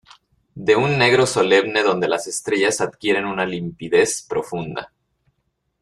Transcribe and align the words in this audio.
de 0.55 0.75
un 0.75 0.97
negro 0.97 1.27
solemne 1.27 1.83
donde 1.83 2.07
las 2.07 2.25
estrellas 2.25 2.81
adquieren 2.81 3.25
una 3.27 3.45
limpidez 3.45 4.25
profunda. 4.27 4.91